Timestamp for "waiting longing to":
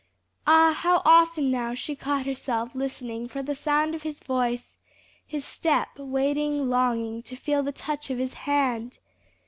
5.99-7.35